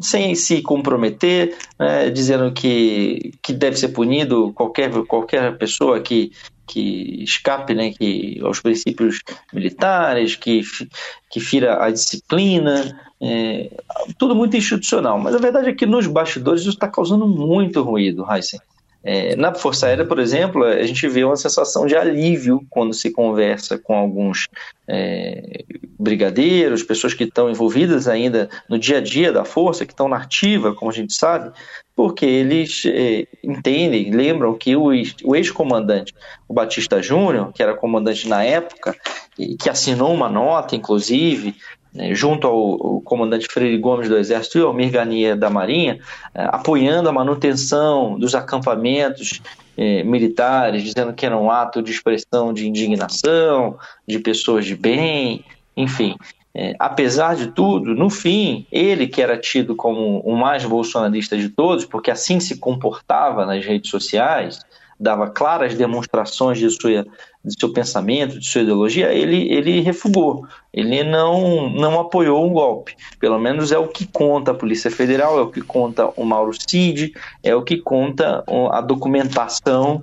sem 0.00 0.34
se 0.34 0.60
comprometer, 0.60 1.56
né, 1.78 2.10
dizendo 2.10 2.52
que, 2.52 3.32
que 3.42 3.52
deve 3.52 3.76
ser 3.76 3.88
punido 3.88 4.52
qualquer, 4.52 4.90
qualquer 5.06 5.56
pessoa 5.56 6.00
que, 6.00 6.32
que 6.66 7.22
escape 7.22 7.74
né, 7.74 7.92
que, 7.92 8.40
aos 8.42 8.60
princípios 8.60 9.22
militares, 9.52 10.36
que, 10.36 10.62
que 11.30 11.40
fira 11.40 11.84
a 11.84 11.90
disciplina, 11.90 13.00
é, 13.20 13.70
tudo 14.18 14.34
muito 14.34 14.56
institucional. 14.56 15.18
Mas 15.18 15.34
a 15.34 15.38
verdade 15.38 15.68
é 15.68 15.74
que 15.74 15.86
nos 15.86 16.06
bastidores 16.06 16.62
isso 16.62 16.70
está 16.70 16.88
causando 16.88 17.26
muito 17.26 17.82
ruído, 17.82 18.26
Heisen. 18.30 18.60
É, 19.08 19.36
na 19.36 19.54
Força 19.54 19.86
Aérea, 19.86 20.04
por 20.04 20.18
exemplo, 20.18 20.64
a 20.64 20.82
gente 20.82 21.06
vê 21.06 21.22
uma 21.22 21.36
sensação 21.36 21.86
de 21.86 21.94
alívio 21.94 22.66
quando 22.68 22.92
se 22.92 23.12
conversa 23.12 23.78
com 23.78 23.94
alguns 23.94 24.48
é, 24.88 25.64
brigadeiros, 25.98 26.82
pessoas 26.82 27.14
que 27.14 27.24
estão 27.24 27.50
envolvidas 27.50 28.06
ainda 28.06 28.48
no 28.68 28.78
dia 28.78 28.98
a 28.98 29.00
dia 29.00 29.32
da 29.32 29.44
Força, 29.44 29.86
que 29.86 29.92
estão 29.92 30.08
na 30.08 30.18
ativa, 30.18 30.74
como 30.74 30.90
a 30.90 30.94
gente 30.94 31.14
sabe, 31.14 31.50
porque 31.94 32.26
eles 32.26 32.82
é, 32.86 33.26
entendem, 33.42 34.10
lembram 34.10 34.54
que 34.54 34.76
o, 34.76 34.92
ex-comandante, 34.92 36.14
o 36.46 36.52
Batista 36.52 37.02
Júnior, 37.02 37.52
que 37.52 37.62
era 37.62 37.74
comandante 37.74 38.28
na 38.28 38.44
época, 38.44 38.94
e 39.38 39.56
que 39.56 39.70
assinou 39.70 40.12
uma 40.12 40.28
nota, 40.28 40.76
inclusive, 40.76 41.54
né, 41.94 42.14
junto 42.14 42.46
ao, 42.46 43.00
comandante 43.00 43.48
Freire 43.50 43.78
Gomes 43.78 44.08
do 44.08 44.18
Exército 44.18 44.58
e 44.58 44.62
ao 44.62 44.74
Mirgania 44.74 45.34
da 45.34 45.48
Marinha, 45.48 45.98
é, 46.34 46.44
apoiando 46.44 47.08
a 47.08 47.12
manutenção 47.12 48.18
dos 48.18 48.34
acampamentos 48.34 49.40
é, 49.76 50.02
militares, 50.02 50.82
dizendo 50.82 51.14
que 51.14 51.24
era 51.24 51.36
um 51.36 51.50
ato 51.50 51.82
de 51.82 51.90
expressão 51.90 52.52
de 52.52 52.68
indignação, 52.68 53.78
de 54.06 54.18
pessoas 54.18 54.66
de 54.66 54.76
bem, 54.76 55.42
enfim. 55.76 56.16
É, 56.58 56.74
apesar 56.78 57.36
de 57.36 57.48
tudo, 57.48 57.94
no 57.94 58.08
fim, 58.08 58.66
ele 58.72 59.06
que 59.06 59.20
era 59.20 59.36
tido 59.36 59.76
como 59.76 60.20
o 60.20 60.34
mais 60.34 60.64
bolsonarista 60.64 61.36
de 61.36 61.50
todos, 61.50 61.84
porque 61.84 62.10
assim 62.10 62.40
se 62.40 62.56
comportava 62.56 63.44
nas 63.44 63.62
redes 63.62 63.90
sociais, 63.90 64.60
dava 64.98 65.28
claras 65.28 65.74
demonstrações 65.74 66.58
de, 66.58 66.70
sua, 66.70 67.04
de 67.44 67.60
seu 67.60 67.72
pensamento, 67.74 68.38
de 68.38 68.46
sua 68.46 68.62
ideologia, 68.62 69.12
ele, 69.12 69.52
ele 69.52 69.80
refugou. 69.80 70.46
Ele 70.72 71.04
não, 71.04 71.68
não 71.68 72.00
apoiou 72.00 72.46
um 72.46 72.52
golpe. 72.54 72.96
Pelo 73.20 73.38
menos 73.38 73.70
é 73.70 73.78
o 73.78 73.88
que 73.88 74.06
conta 74.06 74.52
a 74.52 74.54
Polícia 74.54 74.90
Federal, 74.90 75.38
é 75.38 75.42
o 75.42 75.50
que 75.50 75.60
conta 75.60 76.08
o 76.16 76.24
Mauro 76.24 76.52
Cid, 76.58 77.12
é 77.42 77.54
o 77.54 77.62
que 77.62 77.76
conta 77.76 78.42
a 78.72 78.80
documentação 78.80 80.02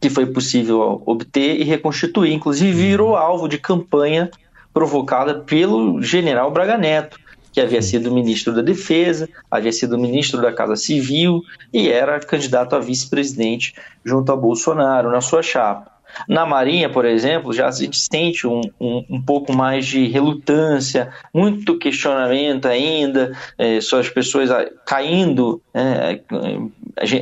que 0.00 0.08
foi 0.08 0.24
possível 0.24 1.02
obter 1.04 1.60
e 1.60 1.64
reconstituir. 1.64 2.32
Inclusive, 2.32 2.72
virou 2.72 3.14
alvo 3.14 3.46
de 3.46 3.58
campanha 3.58 4.30
provocada 4.72 5.40
pelo 5.40 6.00
general 6.02 6.50
Braga 6.50 6.78
Neto 6.78 7.18
que 7.52 7.60
havia 7.60 7.82
sido 7.82 8.12
ministro 8.12 8.54
da 8.54 8.62
Defesa, 8.62 9.28
havia 9.50 9.72
sido 9.72 9.98
ministro 9.98 10.40
da 10.40 10.52
Casa 10.52 10.76
Civil 10.76 11.42
e 11.72 11.88
era 11.88 12.20
candidato 12.20 12.76
a 12.76 12.78
vice-presidente 12.78 13.74
junto 14.04 14.30
a 14.30 14.36
Bolsonaro 14.36 15.10
na 15.10 15.20
sua 15.20 15.42
chapa. 15.42 15.90
Na 16.28 16.44
Marinha, 16.44 16.90
por 16.90 17.04
exemplo, 17.04 17.52
já 17.52 17.70
se 17.70 17.88
sente 17.92 18.46
um, 18.46 18.60
um, 18.80 19.04
um 19.08 19.22
pouco 19.22 19.52
mais 19.52 19.86
de 19.86 20.08
relutância, 20.08 21.12
muito 21.32 21.78
questionamento 21.78 22.66
ainda, 22.66 23.36
é, 23.56 23.80
só 23.80 24.00
as 24.00 24.08
pessoas 24.08 24.50
caindo, 24.84 25.62
é, 25.72 26.20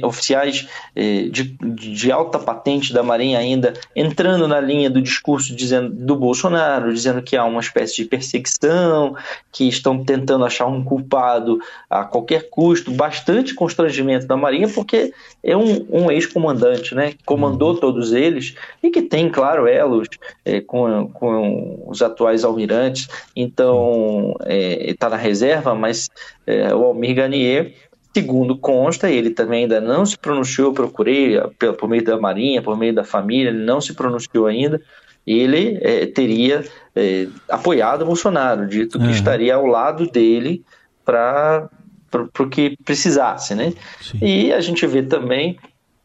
oficiais 0.02 0.68
é, 0.94 1.22
de, 1.30 1.56
de, 1.60 2.12
alta 2.12 2.38
patente 2.38 2.92
da 2.92 3.02
Marinha 3.02 3.38
ainda 3.38 3.74
entrando 3.94 4.48
na 4.48 4.60
linha 4.60 4.90
do 4.90 5.00
discurso 5.00 5.54
dizendo, 5.54 5.90
do 5.90 6.16
Bolsonaro, 6.16 6.92
dizendo 6.92 7.22
que 7.22 7.36
há 7.36 7.44
uma 7.44 7.60
espécie 7.60 7.96
de 7.96 8.04
perseguição, 8.04 9.16
que 9.52 9.68
estão 9.68 10.04
tentando 10.04 10.44
achar 10.44 10.66
um 10.66 10.82
culpado 10.82 11.58
a 11.88 12.04
qualquer 12.04 12.48
custo, 12.50 12.90
bastante 12.90 13.54
constrangimento 13.54 14.26
da 14.26 14.36
Marinha, 14.36 14.68
porque 14.68 15.12
é 15.42 15.56
um, 15.56 15.86
um 15.90 16.10
ex-comandante, 16.10 16.94
né, 16.94 17.12
que 17.12 17.24
comandou 17.24 17.74
uhum. 17.74 17.80
todos 17.80 18.12
eles, 18.12 18.54
e 18.82 18.90
que 18.90 19.02
tem, 19.02 19.28
claro, 19.28 19.66
elos 19.66 20.08
é, 20.44 20.60
com, 20.60 21.08
com 21.08 21.84
os 21.86 22.02
atuais 22.02 22.44
almirantes, 22.44 23.08
então 23.34 24.34
está 24.46 25.06
é, 25.06 25.10
na 25.10 25.16
reserva, 25.16 25.74
mas 25.74 26.08
é, 26.46 26.74
o 26.74 26.84
Almir 26.84 27.14
Ganier, 27.14 27.74
segundo 28.14 28.56
consta, 28.56 29.10
ele 29.10 29.30
também 29.30 29.62
ainda 29.62 29.80
não 29.80 30.04
se 30.04 30.18
pronunciou, 30.18 30.72
procurei 30.72 31.40
por, 31.58 31.74
por 31.74 31.88
meio 31.88 32.04
da 32.04 32.18
Marinha, 32.18 32.62
por 32.62 32.76
meio 32.76 32.94
da 32.94 33.04
família, 33.04 33.50
ele 33.50 33.64
não 33.64 33.80
se 33.80 33.94
pronunciou 33.94 34.46
ainda, 34.46 34.80
ele 35.26 35.78
é, 35.82 36.06
teria 36.06 36.64
é, 36.96 37.28
apoiado 37.48 38.04
Bolsonaro, 38.04 38.66
dito 38.66 38.98
que 38.98 39.04
uhum. 39.04 39.10
estaria 39.10 39.54
ao 39.54 39.66
lado 39.66 40.10
dele 40.10 40.64
para 41.04 41.68
o 42.14 42.48
que 42.48 42.76
precisasse, 42.84 43.54
né? 43.54 43.72
Sim. 44.00 44.18
E 44.22 44.52
a 44.52 44.60
gente 44.60 44.86
vê 44.86 45.02
também 45.02 45.58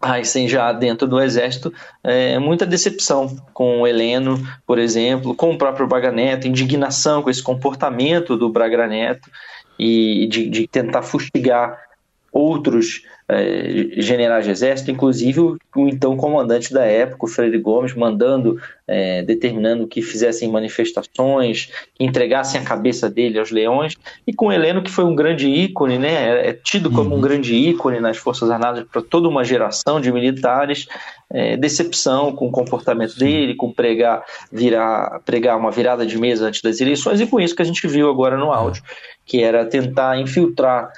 Heisen 0.04 0.48
já 0.48 0.72
dentro 0.74 1.08
do 1.08 1.22
exército, 1.22 1.74
é, 2.04 2.38
muita 2.38 2.66
decepção 2.66 3.38
com 3.54 3.82
o 3.82 3.88
Heleno, 3.88 4.38
por 4.68 4.78
exemplo, 4.78 5.34
com 5.34 5.52
o 5.52 5.58
próprio 5.58 5.88
Braga 5.88 6.12
Neto, 6.12 6.48
indignação 6.48 7.24
com 7.24 7.30
esse 7.30 7.42
comportamento 7.42 8.36
do 8.36 8.50
Braga 8.50 8.86
Neto 8.86 9.30
e 9.80 10.28
de, 10.28 10.50
de 10.50 10.68
tentar 10.68 11.02
fustigar 11.02 11.80
outros 12.34 13.04
é, 13.30 14.02
generais 14.02 14.44
de 14.44 14.52
exército, 14.52 14.92
inclusive 14.92 15.40
o, 15.40 15.58
o, 15.76 15.88
então 15.88 16.18
comandante 16.18 16.74
da 16.74 16.84
época, 16.84 17.26
o 17.26 17.28
Freire 17.28 17.58
Gomes, 17.60 17.94
mandando, 17.94 18.60
é, 18.88 19.22
determinando 19.22 19.88
que 19.88 20.02
fizessem 20.02 20.52
manifestações, 20.52 21.70
que 21.94 22.04
entregassem 22.04 22.60
a 22.60 22.64
cabeça 22.64 23.10
dele 23.10 23.40
aos 23.40 23.52
leões, 23.52 23.96
e 24.28 24.34
com 24.34 24.52
Heleno, 24.52 24.82
que 24.82 24.92
foi 24.92 25.06
um 25.06 25.16
grande 25.16 25.48
ícone, 25.48 25.98
né, 25.98 26.12
é, 26.12 26.50
é 26.50 26.54
tido 26.54 26.90
como 26.90 27.12
um 27.12 27.14
uhum. 27.14 27.22
grande 27.22 27.54
ícone 27.54 28.00
nas 28.00 28.18
Forças 28.18 28.50
Armadas 28.50 28.84
para 28.92 29.02
toda 29.02 29.30
uma 29.30 29.44
geração 29.44 30.02
de 30.02 30.12
militares, 30.12 30.88
decepção 31.60 32.32
com 32.32 32.48
o 32.48 32.52
comportamento 32.52 33.18
dele, 33.18 33.56
com 33.56 33.72
pregar, 33.72 34.24
virar, 34.52 35.20
pregar 35.26 35.58
uma 35.58 35.72
virada 35.72 36.06
de 36.06 36.16
mesa 36.16 36.46
antes 36.46 36.62
das 36.62 36.80
eleições, 36.80 37.20
e 37.20 37.26
com 37.26 37.40
isso 37.40 37.56
que 37.56 37.64
a 37.64 37.66
gente 37.66 37.88
viu 37.88 38.08
agora 38.08 38.38
no 38.38 38.52
áudio, 38.52 38.84
que 39.26 39.42
era 39.42 39.66
tentar 39.66 40.20
infiltrar 40.20 40.92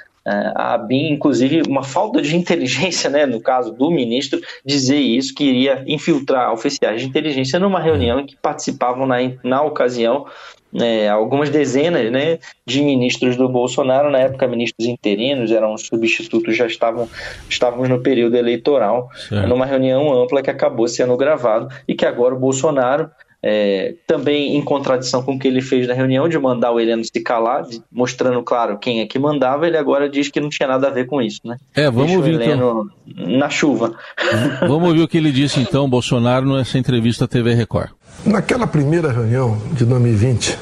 a 0.54 0.76
BIM, 0.76 1.12
inclusive, 1.12 1.62
uma 1.68 1.82
falta 1.82 2.20
de 2.20 2.34
inteligência, 2.36 3.08
né, 3.08 3.26
no 3.26 3.40
caso 3.40 3.72
do 3.72 3.90
ministro, 3.90 4.40
dizer 4.64 4.98
isso, 4.98 5.34
que 5.34 5.44
iria 5.44 5.84
infiltrar 5.86 6.52
oficiais 6.52 7.00
de 7.00 7.06
inteligência 7.06 7.58
numa 7.58 7.80
reunião 7.80 8.20
em 8.20 8.26
que 8.26 8.36
participavam 8.36 9.06
na, 9.06 9.16
na 9.44 9.62
ocasião 9.62 10.26
é, 10.74 11.08
algumas 11.08 11.48
dezenas 11.48 12.10
né, 12.10 12.38
de 12.66 12.82
ministros 12.82 13.36
do 13.36 13.48
Bolsonaro, 13.48 14.10
na 14.10 14.18
época 14.18 14.46
ministros 14.46 14.86
interinos, 14.86 15.50
eram 15.50 15.76
substitutos, 15.78 16.56
já 16.56 16.66
estavam 16.66 17.08
estávamos 17.48 17.88
no 17.88 18.02
período 18.02 18.36
eleitoral, 18.36 19.08
certo. 19.28 19.48
numa 19.48 19.64
reunião 19.64 20.12
ampla 20.12 20.42
que 20.42 20.50
acabou 20.50 20.88
sendo 20.88 21.16
gravado 21.16 21.68
e 21.86 21.94
que 21.94 22.04
agora 22.04 22.34
o 22.34 22.38
Bolsonaro 22.38 23.10
é, 23.48 23.94
também 24.08 24.56
em 24.56 24.60
contradição 24.60 25.22
com 25.22 25.36
o 25.36 25.38
que 25.38 25.46
ele 25.46 25.62
fez 25.62 25.86
na 25.86 25.94
reunião 25.94 26.28
de 26.28 26.36
mandar 26.36 26.72
o 26.72 26.80
Heleno 26.80 27.04
se 27.04 27.20
calar, 27.22 27.62
de, 27.62 27.80
mostrando 27.92 28.42
claro 28.42 28.76
quem 28.76 29.00
é 29.00 29.06
que 29.06 29.20
mandava, 29.20 29.68
ele 29.68 29.76
agora 29.76 30.08
diz 30.08 30.28
que 30.28 30.40
não 30.40 30.48
tinha 30.48 30.66
nada 30.68 30.88
a 30.88 30.90
ver 30.90 31.06
com 31.06 31.22
isso, 31.22 31.42
né? 31.44 31.56
É, 31.72 31.84
vamos 31.84 32.06
Deixa 32.06 32.16
ouvir 32.16 32.30
o 32.32 32.42
Heleno 32.42 32.90
então. 33.06 33.38
na 33.38 33.48
chuva. 33.48 33.94
Vamos 34.66 34.88
ouvir 34.88 35.02
o 35.02 35.08
que 35.08 35.16
ele 35.16 35.30
disse 35.30 35.60
então, 35.60 35.88
Bolsonaro, 35.88 36.56
nessa 36.56 36.76
entrevista 36.76 37.26
à 37.26 37.28
TV 37.28 37.54
Record. 37.54 37.90
Naquela 38.24 38.66
primeira 38.66 39.12
reunião 39.12 39.56
de 39.72 39.84
2020, 39.84 40.58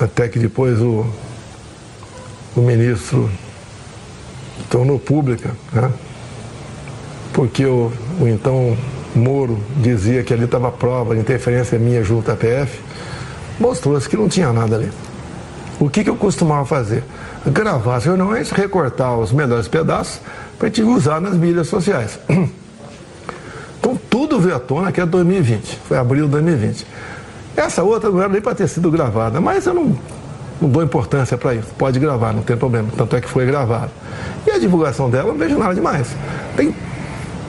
até 0.00 0.28
que 0.28 0.38
depois 0.38 0.80
o, 0.80 1.04
o 2.56 2.60
ministro 2.60 3.28
tornou 4.70 5.00
pública, 5.00 5.56
né? 5.72 5.92
porque 7.32 7.64
o, 7.64 7.90
o 8.20 8.28
então 8.28 8.76
Moro 9.18 9.58
dizia 9.76 10.22
que 10.22 10.32
ali 10.32 10.44
estava 10.44 10.70
prova 10.70 11.14
de 11.14 11.20
interferência 11.20 11.78
minha 11.78 12.02
junto 12.02 12.30
à 12.30 12.36
PF, 12.36 12.80
mostrou-se 13.58 14.08
que 14.08 14.16
não 14.16 14.28
tinha 14.28 14.52
nada 14.52 14.76
ali. 14.76 14.90
O 15.80 15.88
que, 15.88 16.02
que 16.02 16.10
eu 16.10 16.16
costumava 16.16 16.64
fazer? 16.64 17.04
Gravar 17.46 17.96
as 17.96 18.04
reuniões, 18.04 18.50
recortar 18.50 19.16
os 19.18 19.32
melhores 19.32 19.68
pedaços 19.68 20.20
para 20.58 20.68
gente 20.68 20.82
usar 20.82 21.20
nas 21.20 21.36
mídias 21.36 21.66
sociais. 21.66 22.18
Então 23.80 23.96
tudo 24.10 24.40
veio 24.40 24.56
à 24.56 24.58
tona 24.58 24.90
que 24.90 25.00
é 25.00 25.06
2020, 25.06 25.78
foi 25.86 25.96
abril 25.96 26.24
de 26.24 26.32
2020. 26.32 26.84
Essa 27.56 27.82
outra 27.82 28.10
não 28.10 28.18
era 28.20 28.28
nem 28.28 28.42
para 28.42 28.54
ter 28.54 28.68
sido 28.68 28.90
gravada, 28.90 29.40
mas 29.40 29.66
eu 29.66 29.72
não, 29.72 29.96
não 30.60 30.68
dou 30.68 30.82
importância 30.82 31.38
para 31.38 31.54
isso. 31.54 31.68
Pode 31.78 31.98
gravar, 31.98 32.32
não 32.32 32.42
tem 32.42 32.56
problema. 32.56 32.88
Tanto 32.96 33.16
é 33.16 33.20
que 33.20 33.28
foi 33.28 33.46
gravada. 33.46 33.90
E 34.46 34.50
a 34.50 34.58
divulgação 34.58 35.08
dela 35.08 35.28
não 35.28 35.38
vejo 35.38 35.56
nada 35.56 35.74
demais. 35.74 36.08
Tem 36.56 36.74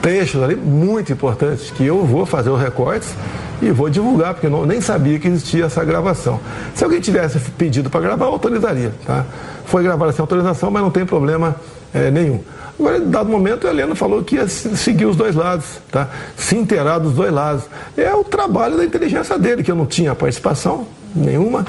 trechos 0.00 0.42
ali 0.42 0.56
muito 0.56 1.12
importantes 1.12 1.70
que 1.70 1.84
eu 1.84 2.04
vou 2.04 2.24
fazer 2.26 2.50
os 2.50 2.60
recortes 2.60 3.14
e 3.62 3.70
vou 3.70 3.90
divulgar, 3.90 4.34
porque 4.34 4.46
eu 4.46 4.66
nem 4.66 4.80
sabia 4.80 5.18
que 5.18 5.28
existia 5.28 5.66
essa 5.66 5.84
gravação. 5.84 6.40
Se 6.74 6.82
alguém 6.82 7.00
tivesse 7.00 7.38
pedido 7.52 7.90
para 7.90 8.00
gravar, 8.00 8.26
eu 8.26 8.32
autorizaria. 8.32 8.92
Tá? 9.06 9.24
Foi 9.66 9.82
gravada 9.82 10.12
sem 10.12 10.22
autorização, 10.22 10.70
mas 10.70 10.82
não 10.82 10.90
tem 10.90 11.04
problema 11.04 11.56
é, 11.92 12.10
nenhum. 12.10 12.40
Agora, 12.78 12.96
em 12.96 13.10
dado 13.10 13.28
momento, 13.30 13.66
a 13.66 13.70
Helena 13.70 13.94
falou 13.94 14.24
que 14.24 14.36
ia 14.36 14.48
seguir 14.48 15.04
os 15.04 15.16
dois 15.16 15.34
lados, 15.34 15.66
tá? 15.90 16.08
se 16.36 16.56
inteirar 16.56 16.98
dos 16.98 17.12
dois 17.12 17.30
lados. 17.30 17.64
É 17.96 18.14
o 18.14 18.24
trabalho 18.24 18.78
da 18.78 18.84
inteligência 18.84 19.38
dele, 19.38 19.62
que 19.62 19.70
eu 19.70 19.76
não 19.76 19.84
tinha 19.84 20.14
participação 20.14 20.86
nenhuma. 21.14 21.66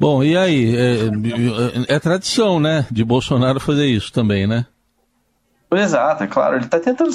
Bom, 0.00 0.22
e 0.22 0.36
aí? 0.36 0.74
É, 0.76 1.92
é, 1.92 1.96
é 1.96 1.98
tradição, 1.98 2.60
né, 2.60 2.86
de 2.90 3.04
Bolsonaro 3.04 3.60
fazer 3.60 3.86
isso 3.86 4.12
também, 4.12 4.46
né? 4.46 4.66
Exato, 5.70 6.24
é 6.24 6.26
claro. 6.26 6.56
Ele 6.56 6.64
está 6.64 6.78
tentando 6.78 7.10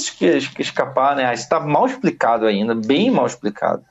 escapar, 0.60 1.16
né? 1.16 1.34
Está 1.34 1.60
mal 1.60 1.86
explicado 1.86 2.46
ainda, 2.46 2.76
bem 2.76 3.10
mal 3.10 3.26
explicado. 3.26 3.84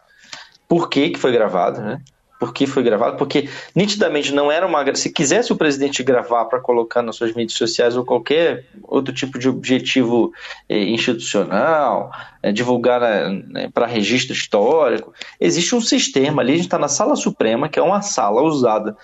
Por 0.68 0.88
que, 0.88 1.10
que 1.10 1.18
foi 1.18 1.32
gravado, 1.32 1.80
né? 1.80 2.00
por 2.40 2.54
que 2.54 2.66
foi 2.66 2.82
gravado, 2.82 3.18
porque 3.18 3.50
nitidamente 3.76 4.32
não 4.32 4.50
era 4.50 4.66
uma. 4.66 4.94
Se 4.94 5.12
quisesse 5.12 5.52
o 5.52 5.56
presidente 5.56 6.02
gravar 6.02 6.46
para 6.46 6.58
colocar 6.58 7.02
nas 7.02 7.16
suas 7.16 7.34
mídias 7.34 7.58
sociais 7.58 7.98
ou 7.98 8.04
qualquer 8.04 8.64
outro 8.84 9.12
tipo 9.12 9.38
de 9.38 9.46
objetivo 9.46 10.32
eh, 10.66 10.84
institucional, 10.84 12.10
eh, 12.42 12.50
divulgar 12.50 13.02
né, 13.30 13.68
para 13.74 13.84
registro 13.84 14.32
histórico, 14.32 15.12
existe 15.38 15.74
um 15.74 15.82
sistema 15.82 16.40
ali. 16.40 16.52
A 16.52 16.56
gente 16.56 16.64
está 16.64 16.78
na 16.78 16.88
Sala 16.88 17.14
Suprema, 17.14 17.68
que 17.68 17.78
é 17.78 17.82
uma 17.82 18.00
sala 18.00 18.40
usada 18.40 18.96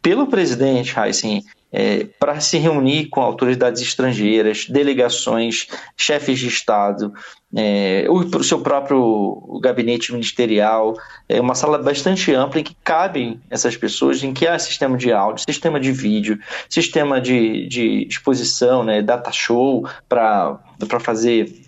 pelo 0.00 0.28
presidente 0.28 0.96
Heisen 0.96 1.42
é, 1.76 2.06
para 2.18 2.40
se 2.40 2.56
reunir 2.56 3.10
com 3.10 3.20
autoridades 3.20 3.82
estrangeiras, 3.82 4.64
delegações, 4.66 5.66
chefes 5.94 6.38
de 6.38 6.48
Estado, 6.48 7.12
é, 7.54 8.06
o, 8.08 8.42
seu 8.42 8.60
próprio 8.60 9.60
gabinete 9.62 10.10
ministerial, 10.10 10.94
é 11.28 11.38
uma 11.38 11.54
sala 11.54 11.76
bastante 11.76 12.32
ampla 12.32 12.60
em 12.60 12.64
que 12.64 12.74
cabem 12.82 13.42
essas 13.50 13.76
pessoas, 13.76 14.24
em 14.24 14.32
que 14.32 14.46
há 14.46 14.58
sistema 14.58 14.96
de 14.96 15.12
áudio, 15.12 15.44
sistema 15.46 15.78
de 15.78 15.92
vídeo, 15.92 16.38
sistema 16.66 17.20
de, 17.20 17.68
de 17.68 18.06
exposição, 18.08 18.82
né, 18.82 19.02
data 19.02 19.30
show 19.30 19.86
para 20.08 20.58
fazer 20.98 21.60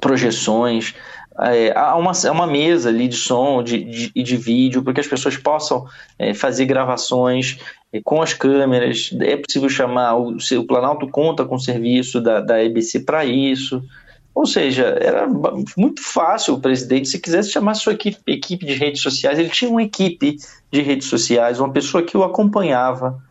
projeções, 0.00 0.96
é, 1.40 1.72
há 1.76 1.96
uma, 1.96 2.12
uma 2.30 2.46
mesa 2.46 2.88
ali 2.88 3.08
de 3.08 3.16
som 3.16 3.60
e 3.60 3.64
de, 3.64 3.84
de, 3.84 4.22
de, 4.22 4.36
vídeo 4.36 4.82
para 4.82 4.92
que 4.92 5.00
as 5.00 5.06
pessoas 5.06 5.36
possam 5.36 5.84
é, 6.16 6.32
fazer 6.32 6.64
gravações 6.64 7.58
com 8.02 8.22
as 8.22 8.32
câmeras. 8.32 9.10
É 9.20 9.36
possível 9.36 9.68
chamar, 9.68 10.16
o, 10.16 10.36
o 10.36 10.66
Planalto 10.66 11.08
conta 11.08 11.44
com 11.44 11.56
o 11.56 11.60
serviço 11.60 12.20
da, 12.20 12.40
da 12.40 12.62
EBC 12.62 13.00
para 13.00 13.24
isso. 13.24 13.82
Ou 14.34 14.46
seja, 14.46 14.98
era 15.00 15.28
muito 15.76 16.02
fácil 16.02 16.54
o 16.54 16.60
presidente, 16.60 17.08
se 17.08 17.20
quisesse 17.20 17.52
chamar 17.52 17.74
sua 17.74 17.92
equipe, 17.92 18.18
equipe 18.26 18.66
de 18.66 18.74
redes 18.74 19.00
sociais, 19.00 19.38
ele 19.38 19.48
tinha 19.48 19.70
uma 19.70 19.82
equipe 19.82 20.38
de 20.72 20.82
redes 20.82 21.06
sociais, 21.06 21.60
uma 21.60 21.72
pessoa 21.72 22.02
que 22.02 22.16
o 22.16 22.24
acompanhava, 22.24 23.22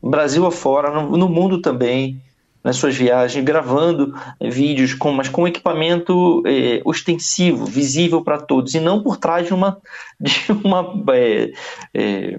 Brasil 0.00 0.46
afora, 0.46 0.90
no, 0.90 1.16
no 1.16 1.28
mundo 1.28 1.60
também 1.60 2.20
nas 2.62 2.76
suas 2.76 2.96
viagens, 2.96 3.44
gravando 3.44 4.14
vídeos, 4.40 4.94
com, 4.94 5.12
mas 5.12 5.28
com 5.28 5.48
equipamento 5.48 6.42
é, 6.46 6.80
ostensivo, 6.84 7.64
visível 7.64 8.22
para 8.22 8.38
todos, 8.38 8.74
e 8.74 8.80
não 8.80 9.02
por 9.02 9.16
trás 9.16 9.46
de 9.46 9.54
uma, 9.54 9.78
de 10.20 10.52
uma, 10.64 10.94
é, 11.12 11.52
é, 11.92 12.38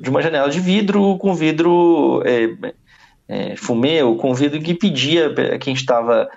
de 0.00 0.10
uma, 0.10 0.22
janela 0.22 0.48
de 0.48 0.60
vidro 0.60 1.16
com 1.18 1.34
vidro 1.34 2.22
fumê 3.56 4.02
ou 4.02 4.16
com 4.16 4.34
vidro 4.34 4.60
que 4.60 4.72
impedia 4.72 5.32
quem 5.60 5.72
estava 5.72 6.28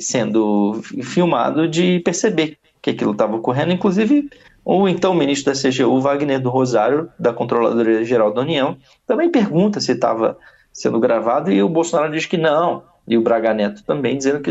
sendo 0.00 0.80
filmado 1.02 1.68
de 1.68 2.00
perceber 2.00 2.58
que 2.82 2.90
aquilo 2.90 3.12
estava 3.12 3.36
ocorrendo, 3.36 3.72
inclusive 3.72 4.28
ou 4.64 4.88
então 4.88 5.12
o 5.12 5.14
ministro 5.14 5.52
da 5.52 5.60
CGU, 5.60 6.00
Wagner 6.00 6.40
do 6.40 6.48
Rosário, 6.48 7.10
da 7.18 7.32
Controladoria 7.32 8.04
Geral 8.04 8.32
da 8.32 8.40
União, 8.40 8.78
também 9.06 9.30
pergunta 9.30 9.78
se 9.78 9.92
estava 9.92 10.38
sendo 10.74 10.98
gravado 10.98 11.52
e 11.52 11.62
o 11.62 11.68
Bolsonaro 11.68 12.12
diz 12.12 12.26
que 12.26 12.36
não. 12.36 12.82
E 13.06 13.16
o 13.16 13.22
Braga 13.22 13.54
Neto 13.54 13.84
também 13.84 14.18
dizendo 14.18 14.40
que 14.40 14.50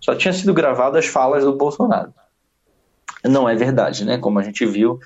só 0.00 0.14
tinha 0.14 0.32
sido 0.32 0.52
gravado 0.52 0.98
as 0.98 1.06
falas 1.06 1.44
do 1.44 1.54
Bolsonaro. 1.54 2.12
Não 3.24 3.48
é 3.48 3.54
verdade, 3.54 4.04
né? 4.04 4.18
Como 4.18 4.38
a 4.38 4.42
gente 4.42 4.64
viu, 4.66 4.98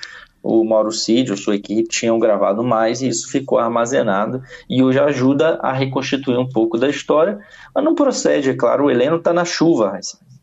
o 0.42 0.64
Mauro 0.64 0.92
Cid 0.92 1.33
ou 1.33 1.37
sua 1.37 1.56
equipe 1.56 1.88
tinham 1.88 2.18
gravado 2.18 2.62
mais 2.62 3.02
e 3.02 3.09
isso 3.09 3.30
ficou 3.30 3.59
armazenado 3.59 4.42
e 4.71 4.83
hoje 4.83 5.00
ajuda 5.00 5.59
a 5.61 5.73
reconstituir 5.73 6.38
um 6.38 6.49
pouco 6.49 6.78
da 6.78 6.88
história, 6.88 7.38
mas 7.75 7.85
não 7.85 7.94
procede, 7.94 8.50
é 8.50 8.54
claro, 8.54 8.85
o 8.85 8.90
Heleno 8.90 9.16
está 9.16 9.33
na 9.33 9.44
chuva, 9.44 9.99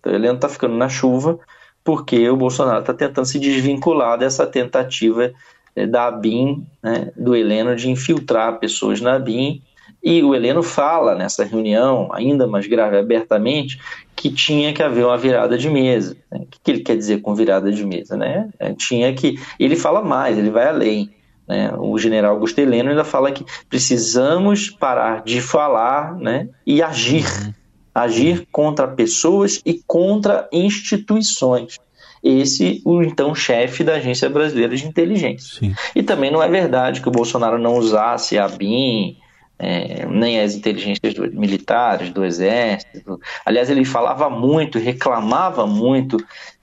o 0.06 0.10
Heleno 0.10 0.36
está 0.36 0.50
ficando 0.50 0.76
na 0.76 0.90
chuva 0.90 1.40
porque 1.84 2.30
o 2.30 2.36
Bolsonaro 2.36 2.82
está 2.82 2.94
tentando 2.94 3.26
se 3.26 3.40
desvincular 3.40 4.18
dessa 4.18 4.46
tentativa 4.46 5.32
eh, 5.76 5.88
da 5.88 6.08
ABIN, 6.08 6.66
né, 6.84 7.12
do 7.16 7.36
Heleno, 7.36 7.76
de 7.76 7.90
infiltrar 7.90 8.60
pessoas 8.60 9.00
na 9.02 9.16
ABIN 9.16 9.62
e 10.04 10.24
o 10.24 10.34
Heleno 10.34 10.64
fala 10.64 11.14
nessa 11.14 11.44
reunião, 11.44 12.10
ainda 12.12 12.48
mais 12.48 12.66
grave 12.66 12.98
abertamente, 12.98 13.80
que 14.16 14.32
tinha 14.32 14.74
que 14.74 14.82
haver 14.82 15.06
uma 15.06 15.18
virada 15.18 15.58
de 15.58 15.70
mesa. 15.70 16.18
Né? 16.32 16.40
O 16.40 16.48
que 16.48 16.72
ele 16.72 16.80
quer 16.80 16.98
dizer 16.98 17.22
com 17.22 17.36
virada 17.36 17.72
de 17.72 17.86
mesa? 17.86 18.18
Né? 18.18 18.50
É, 18.60 18.74
tinha 18.74 19.14
que. 19.14 19.40
Ele 19.60 19.76
fala 19.76 20.02
mais, 20.02 20.38
ele 20.38 20.50
vai 20.50 20.68
além. 20.68 21.12
Né? 21.48 21.72
O 21.78 21.98
general 22.00 22.34
Augusto 22.34 22.60
Heleno 22.60 22.90
ainda 22.90 23.04
fala 23.04 23.32
que 23.32 23.46
precisamos 23.70 24.70
parar 24.70 25.24
de 25.24 25.40
falar 25.40 26.16
né? 26.16 26.50
e 26.66 26.82
agir. 26.82 27.26
Uhum. 27.26 27.54
Agir 27.94 28.48
contra 28.52 28.88
pessoas 28.88 29.62
e 29.66 29.82
contra 29.86 30.48
instituições 30.52 31.78
esse 32.24 32.82
o 32.86 33.02
então 33.02 33.34
chefe 33.34 33.84
da 33.84 33.96
Agência 33.96 34.30
Brasileira 34.30 34.76
de 34.76 34.86
Inteligência. 34.86 35.60
Sim. 35.60 35.76
E 35.96 36.04
também 36.04 36.32
não 36.32 36.42
é 36.42 36.48
verdade 36.48 37.02
que 37.02 37.08
o 37.08 37.12
Bolsonaro 37.12 37.58
não 37.58 37.76
usasse 37.78 38.38
a 38.38 38.48
BIM, 38.48 39.18
é, 39.62 40.08
nem 40.08 40.40
as 40.40 40.56
inteligências 40.56 41.14
do, 41.14 41.32
militares, 41.32 42.10
do 42.10 42.26
exército. 42.26 43.20
Aliás, 43.46 43.70
ele 43.70 43.86
falava 43.86 44.28
muito, 44.28 44.80
reclamava 44.80 45.68
muito 45.68 46.18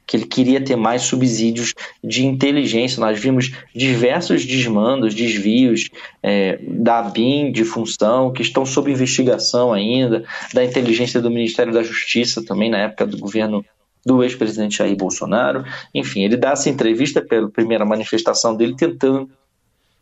que 0.05 0.17
ele 0.17 0.27
queria 0.27 0.61
ter 0.61 0.75
mais 0.75 1.03
subsídios 1.03 1.75
de 2.03 2.27
inteligência. 2.27 2.99
Nós 2.99 3.21
vimos 3.21 3.53
diversos 3.73 4.45
desmandos, 4.45 5.15
desvios 5.15 5.91
é, 6.23 6.59
da 6.63 7.03
BIM 7.03 7.53
de 7.53 7.63
função 7.63 8.33
que 8.33 8.43
estão 8.43 8.67
sob 8.67 8.91
investigação 8.91 9.73
ainda, 9.73 10.25
da 10.53 10.65
inteligência 10.65 11.21
do 11.21 11.31
Ministério 11.31 11.73
da 11.73 11.83
Justiça 11.83 12.45
também 12.45 12.71
na 12.71 12.79
época 12.79 13.07
do 13.07 13.19
governo 13.19 13.65
do 14.05 14.25
ex-presidente 14.25 14.79
Jair 14.79 14.97
Bolsonaro. 14.97 15.65
Enfim, 15.95 16.25
ele 16.25 16.37
dá 16.37 16.53
essa 16.53 16.71
entrevista 16.71 17.21
pela 17.21 17.49
primeira 17.51 17.85
manifestação 17.85 18.57
dele 18.57 18.75
tentando 18.75 19.31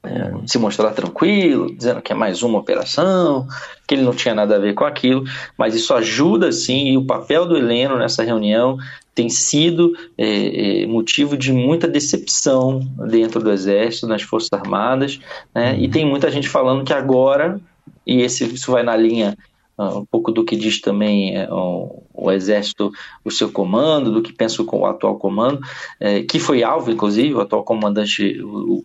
é, 0.07 0.33
se 0.47 0.59
mostrar 0.59 0.93
tranquilo, 0.93 1.75
dizendo 1.75 2.01
que 2.01 2.13
é 2.13 2.15
mais 2.15 2.43
uma 2.43 2.59
operação, 2.59 3.47
que 3.87 3.95
ele 3.95 4.03
não 4.03 4.15
tinha 4.15 4.35
nada 4.35 4.57
a 4.57 4.59
ver 4.59 4.75
com 4.75 4.85
aquilo, 4.85 5.25
mas 5.59 5.75
isso 5.75 5.93
ajuda 5.93 6.53
sim, 6.53 6.93
e 6.93 6.97
o 6.97 7.05
papel 7.05 7.47
do 7.47 7.57
Heleno 7.57 7.99
nessa 7.99 8.23
reunião 8.23 8.79
tem 9.15 9.29
sido 9.29 9.93
é, 10.17 10.83
é, 10.83 10.87
motivo 10.87 11.37
de 11.37 11.53
muita 11.53 11.89
decepção 11.89 12.81
dentro 13.09 13.43
do 13.43 13.51
Exército, 13.51 14.07
nas 14.07 14.23
Forças 14.23 14.53
Armadas, 14.53 15.19
né? 15.55 15.77
e 15.79 15.89
tem 15.89 16.05
muita 16.05 16.31
gente 16.31 16.49
falando 16.49 16.85
que 16.85 16.93
agora, 16.93 17.59
e 18.07 18.21
esse, 18.21 18.45
isso 18.45 18.71
vai 18.71 18.83
na 18.83 18.97
linha 18.97 19.37
um 19.79 20.05
pouco 20.05 20.33
do 20.33 20.45
que 20.45 20.57
diz 20.57 20.81
também 20.81 21.37
é, 21.37 21.49
o, 21.51 22.03
o, 22.15 22.33
Exército, 22.33 22.91
o 23.25 23.31
seu 23.31 23.51
comando, 23.51 24.11
do 24.11 24.23
que 24.23 24.33
pensa 24.33 24.63
o, 24.63 24.67
o 24.67 24.87
atual 24.87 25.19
comando, 25.19 25.61
é, 26.01 26.23
que 26.23 26.39
foi 26.39 26.63
alvo, 26.63 26.91
inclusive, 26.91 27.35
o 27.35 27.41
atual 27.41 27.65
comandante, 27.65 28.41
o. 28.43 28.83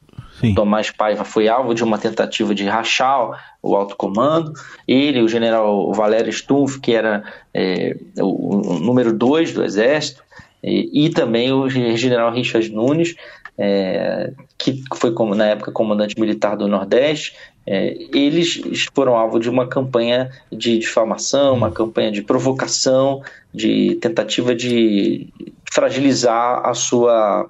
Tomás 0.56 0.89
Paiva 0.89 1.23
foi 1.23 1.47
alvo 1.47 1.75
de 1.75 1.84
uma 1.84 1.99
tentativa 1.99 2.56
de 2.56 2.65
rachar 2.65 3.56
o 3.62 3.75
alto 3.75 3.95
comando. 3.95 4.54
Ele, 4.88 5.21
o 5.21 5.27
general 5.27 5.93
Valério 5.93 6.34
Stumpf, 6.34 6.80
que 6.80 6.93
era 6.93 7.23
é, 7.54 7.95
o, 8.17 8.73
o, 8.73 8.80
número 8.80 9.13
dois 9.13 9.54
do 9.54 9.63
Exército, 9.63 10.23
e, 10.63 11.06
e, 11.06 11.10
também 11.10 11.51
o 11.51 11.69
general 11.69 12.32
Richard 12.32 12.69
Nunes, 12.69 13.15
é, 13.58 14.32
que 14.58 14.84
foi 14.96 15.14
na 15.36 15.46
época 15.48 15.72
comandante 15.72 16.20
militar 16.20 16.56
do 16.56 16.68
Nordeste, 16.68 17.36
é, 17.66 17.96
eles 18.14 18.88
foram 18.94 19.16
alvo 19.16 19.40
de 19.40 19.50
uma 19.50 19.68
campanha 19.68 20.32
de 20.52 20.80
difamação, 20.80 21.56
uma 21.56 21.72
campanha 21.72 22.12
de 22.12 22.22
provocação, 22.22 23.22
de 23.54 23.96
tentativa 23.96 24.56
de 24.56 25.30
fragilizar 25.72 26.66
a 26.66 26.74
sua 26.74 27.50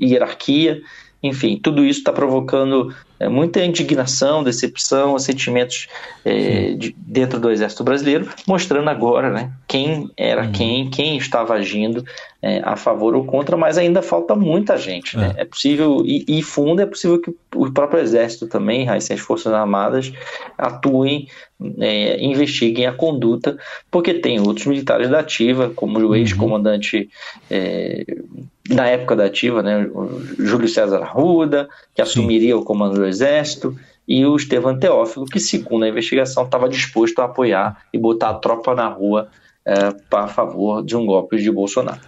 hierarquia 0.00 0.80
enfim, 1.22 1.58
tudo 1.62 1.84
isso 1.84 2.00
está 2.00 2.12
provocando 2.12 2.92
é, 3.20 3.28
muita 3.28 3.64
indignação, 3.64 4.42
decepção, 4.42 5.16
sentimentos 5.16 5.86
é, 6.24 6.72
de, 6.72 6.92
dentro 6.98 7.38
do 7.38 7.48
Exército 7.48 7.84
Brasileiro, 7.84 8.28
mostrando 8.48 8.90
agora 8.90 9.30
né, 9.30 9.52
quem 9.68 10.10
era 10.16 10.42
uhum. 10.42 10.52
quem, 10.52 10.90
quem 10.90 11.16
estava 11.16 11.54
agindo 11.54 12.04
é, 12.42 12.60
a 12.64 12.74
favor 12.74 13.14
ou 13.14 13.24
contra, 13.24 13.56
mas 13.56 13.78
ainda 13.78 14.02
falta 14.02 14.34
muita 14.34 14.76
gente. 14.76 15.16
Né? 15.16 15.32
É. 15.36 15.42
é 15.42 15.44
possível, 15.44 16.02
e, 16.04 16.24
e 16.26 16.42
fundo, 16.42 16.82
é 16.82 16.86
possível 16.86 17.20
que 17.20 17.32
o 17.54 17.70
próprio 17.70 18.00
Exército 18.00 18.48
também, 18.48 18.88
as 18.88 19.08
Forças 19.20 19.52
Armadas, 19.52 20.12
atuem, 20.58 21.28
é, 21.78 22.20
investiguem 22.20 22.86
a 22.86 22.92
conduta, 22.92 23.56
porque 23.88 24.14
tem 24.14 24.40
outros 24.40 24.66
militares 24.66 25.08
da 25.08 25.20
ativa, 25.20 25.70
como 25.70 26.00
o 26.00 26.08
uhum. 26.08 26.16
ex-comandante 26.16 27.08
é, 27.48 28.04
na 28.68 28.86
época 28.86 29.16
da 29.16 29.24
ativa, 29.24 29.62
né, 29.62 29.88
Júlio 30.38 30.68
César 30.68 31.02
Arruda, 31.02 31.68
que 31.94 32.02
assumiria 32.02 32.54
Sim. 32.54 32.60
o 32.60 32.64
comando 32.64 32.94
do 32.94 33.06
Exército, 33.06 33.76
e 34.06 34.24
o 34.26 34.36
Estevam 34.36 34.78
Teófilo, 34.78 35.26
que, 35.26 35.40
segundo 35.40 35.84
a 35.84 35.88
investigação, 35.88 36.44
estava 36.44 36.68
disposto 36.68 37.20
a 37.20 37.24
apoiar 37.24 37.84
e 37.92 37.98
botar 37.98 38.30
a 38.30 38.34
tropa 38.34 38.74
na 38.74 38.88
rua 38.88 39.28
é, 39.64 39.74
a 40.12 40.28
favor 40.28 40.84
de 40.84 40.96
um 40.96 41.06
golpe 41.06 41.36
de 41.36 41.50
Bolsonaro. 41.50 42.00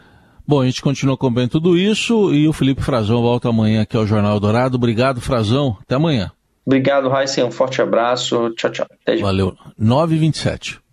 Bom, 0.47 0.61
a 0.61 0.67
gente 0.67 0.83
continua 0.83 1.15
acompanhando 1.15 1.53
tudo 1.53 1.79
isso 1.79 2.35
e 2.35 2.47
o 2.47 2.53
Felipe 2.53 2.83
Frazão 2.83 3.23
volta 3.23 3.49
amanhã 3.49 3.83
aqui 3.83 3.97
ao 3.97 4.07
Jornal 4.07 4.39
Dourado. 4.39 4.77
Obrigado, 4.77 5.21
Frazão. 5.21 5.79
Até 5.81 5.95
amanhã. 5.95 6.31
Obrigado, 6.67 7.09
Raíssa. 7.09 7.45
Um 7.45 7.51
forte 7.51 7.81
abraço. 7.81 8.51
Tchau, 8.51 8.71
tchau. 8.71 8.87
Até 9.03 9.17
Valeu. 9.17 9.57
9h27. 9.81 10.84